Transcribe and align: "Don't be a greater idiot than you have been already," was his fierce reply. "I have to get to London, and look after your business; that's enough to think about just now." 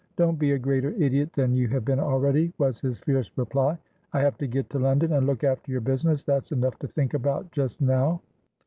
"Don't 0.15 0.39
be 0.39 0.53
a 0.53 0.57
greater 0.57 0.89
idiot 0.97 1.31
than 1.33 1.53
you 1.53 1.67
have 1.67 1.85
been 1.85 1.99
already," 1.99 2.51
was 2.57 2.79
his 2.79 2.97
fierce 2.97 3.29
reply. 3.35 3.77
"I 4.13 4.21
have 4.21 4.35
to 4.39 4.47
get 4.47 4.67
to 4.71 4.79
London, 4.79 5.13
and 5.13 5.27
look 5.27 5.43
after 5.43 5.71
your 5.71 5.81
business; 5.81 6.23
that's 6.23 6.51
enough 6.51 6.79
to 6.79 6.87
think 6.87 7.13
about 7.13 7.51
just 7.51 7.81
now." 7.81 8.19